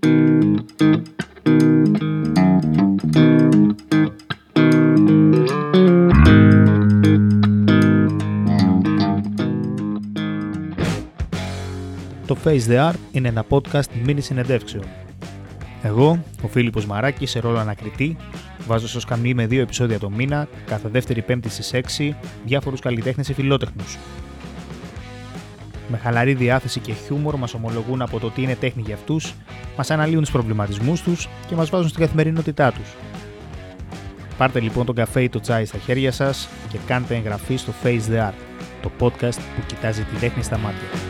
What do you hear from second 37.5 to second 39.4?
στο Face the Art, το podcast